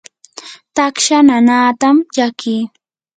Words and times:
taksha 0.75 1.17
nanaatam 1.27 1.95
llakii. 2.15 2.61